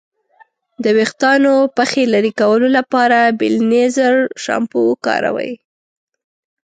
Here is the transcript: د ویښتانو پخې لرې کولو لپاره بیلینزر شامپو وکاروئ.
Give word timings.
د 0.83 0.85
ویښتانو 0.97 1.53
پخې 1.77 2.01
لرې 2.13 2.31
کولو 2.41 2.67
لپاره 2.77 3.19
بیلینزر 3.39 4.15
شامپو 4.43 4.79
وکاروئ. 4.91 5.53